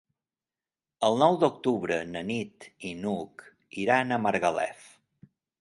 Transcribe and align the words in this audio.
El 1.09 1.17
nou 1.23 1.37
d'octubre 1.43 1.99
na 2.15 2.25
Nit 2.31 2.67
i 2.93 2.97
n'Hug 3.05 3.47
iran 3.85 4.11
a 4.19 4.23
Margalef. 4.27 4.93